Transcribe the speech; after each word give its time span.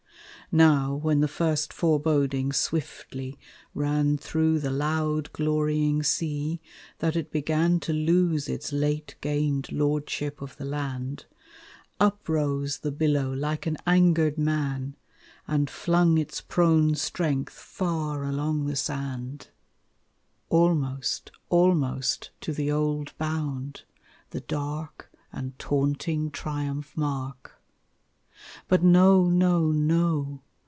Now 0.53 0.93
when 0.95 1.21
the 1.21 1.29
first 1.29 1.71
foreboding 1.71 2.51
swiftly 2.51 3.39
ran 3.73 4.17
Through 4.17 4.59
the 4.59 4.69
loud 4.69 5.31
glorying 5.31 6.03
sea 6.03 6.59
that 6.99 7.15
it 7.15 7.31
began 7.31 7.79
To 7.79 7.93
lose 7.93 8.49
its 8.49 8.73
late 8.73 9.15
gained 9.21 9.71
lordship 9.71 10.41
of 10.41 10.57
the 10.57 10.65
land, 10.65 11.25
Uprose 12.01 12.79
the 12.79 12.91
billow 12.91 13.31
like 13.31 13.65
an 13.65 13.77
angered 13.87 14.37
man, 14.37 14.97
And 15.47 15.69
flung 15.69 16.17
its 16.17 16.41
prone 16.41 16.95
strength 16.95 17.53
far 17.53 18.25
along 18.25 18.65
the 18.65 18.75
sand; 18.75 19.51
Almost, 20.49 21.31
almost 21.47 22.31
to 22.41 22.51
the 22.51 22.69
old 22.69 23.17
bound, 23.17 23.83
the 24.31 24.41
dark 24.41 25.09
And 25.31 25.57
taunting 25.57 26.29
triumph 26.29 26.91
mark. 26.97 27.53
But 28.67 28.81
no, 28.81 29.29
no, 29.29 29.71
no! 29.71 30.41